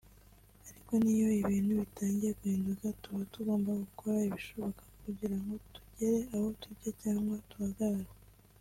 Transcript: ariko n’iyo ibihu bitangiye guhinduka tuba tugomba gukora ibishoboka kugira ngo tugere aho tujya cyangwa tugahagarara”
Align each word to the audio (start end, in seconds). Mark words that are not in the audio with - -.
ariko 0.69 0.93
n’iyo 1.01 1.27
ibihu 1.41 1.71
bitangiye 1.81 2.31
guhinduka 2.39 2.87
tuba 3.01 3.21
tugomba 3.33 3.69
gukora 3.83 4.17
ibishoboka 4.29 4.81
kugira 5.03 5.35
ngo 5.41 5.53
tugere 5.73 6.19
aho 6.35 6.47
tujya 6.61 6.91
cyangwa 7.01 7.35
tugahagarara” 7.49 8.11